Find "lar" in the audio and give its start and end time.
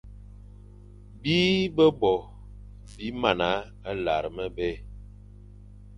4.03-4.25